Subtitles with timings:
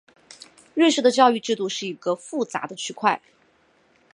[0.73, 3.21] 瑞士的教育制度是一个复杂的区块。